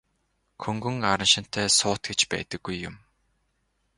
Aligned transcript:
Хөнгөн 0.63 0.95
араншинтай 1.11 1.67
суут 1.77 2.01
гэж 2.09 2.19
байдаггүй 2.31 2.75
юм. 2.89 2.95